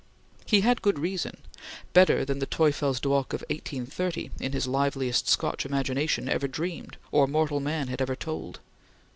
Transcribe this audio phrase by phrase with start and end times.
[0.47, 1.37] He had good reason
[1.93, 7.59] better than the Teufelsdrockh of 1830, in his liveliest Scotch imagination, ever dreamed, or mortal
[7.59, 8.61] man had ever told.